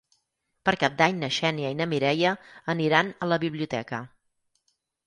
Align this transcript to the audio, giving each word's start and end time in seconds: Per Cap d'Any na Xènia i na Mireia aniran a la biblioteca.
Per 0.69 0.73
Cap 0.83 0.95
d'Any 1.01 1.19
na 1.25 1.29
Xènia 1.35 1.71
i 1.75 1.79
na 1.83 1.89
Mireia 1.93 2.33
aniran 2.77 3.17
a 3.27 3.31
la 3.35 3.41
biblioteca. 3.47 4.03